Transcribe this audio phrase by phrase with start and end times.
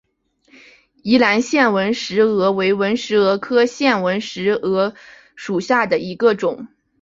[1.03, 4.95] 宜兰腺纹石娥为纹石蛾科腺纹石蛾
[5.35, 6.67] 属下的一个种。